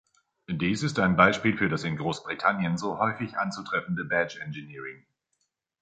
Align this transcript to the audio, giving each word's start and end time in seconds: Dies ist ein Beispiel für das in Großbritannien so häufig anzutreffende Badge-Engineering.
Dies 0.49 0.81
ist 0.81 0.97
ein 0.97 1.15
Beispiel 1.15 1.55
für 1.55 1.69
das 1.69 1.83
in 1.83 1.95
Großbritannien 1.95 2.75
so 2.75 2.97
häufig 2.97 3.37
anzutreffende 3.37 4.03
Badge-Engineering. 4.03 5.05